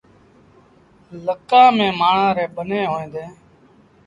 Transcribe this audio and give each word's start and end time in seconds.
لڪآن 1.25 1.67
ميݩ 1.77 1.97
مآڻهآن 1.99 2.31
ريٚݩ 2.37 2.53
ٻنيٚن 2.55 2.85
هوئيݩ 2.91 3.11
ديٚݩ۔ 3.13 3.33